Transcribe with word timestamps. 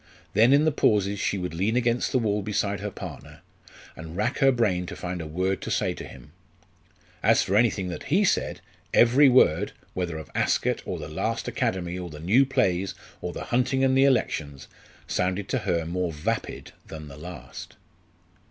Then 0.33 0.51
in 0.51 0.65
the 0.65 0.71
pauses 0.71 1.19
she 1.19 1.37
would 1.37 1.53
lean 1.53 1.75
against 1.75 2.11
the 2.11 2.17
wall 2.17 2.41
beside 2.41 2.79
her 2.79 2.89
partner, 2.89 3.41
and 3.95 4.17
rack 4.17 4.39
her 4.39 4.51
brain 4.51 4.87
to 4.87 4.95
find 4.95 5.21
a 5.21 5.27
word 5.27 5.61
to 5.61 5.69
say 5.69 5.93
to 5.93 6.03
him. 6.07 6.31
As 7.21 7.43
for 7.43 7.55
anything 7.55 7.89
that 7.89 8.05
he 8.05 8.25
said, 8.25 8.61
every 8.95 9.29
word 9.29 9.73
whether 9.93 10.17
of 10.17 10.31
Ascot, 10.33 10.81
or 10.87 10.97
the 10.97 11.07
last 11.07 11.47
Academy, 11.47 11.99
or 11.99 12.09
the 12.09 12.19
new 12.19 12.47
plays, 12.47 12.95
or 13.21 13.31
the 13.31 13.43
hunting 13.53 13.83
and 13.83 13.95
the 13.95 14.05
elections 14.05 14.67
sounded 15.05 15.47
to 15.49 15.59
her 15.59 15.85
more 15.85 16.11
vapid 16.11 16.71
than 16.87 17.07
the 17.07 17.15
last. 17.15 17.75